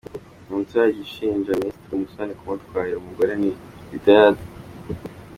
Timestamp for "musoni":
2.01-2.33